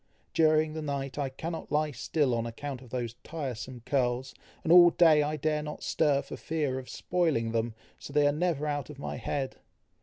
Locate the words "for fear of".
6.23-6.89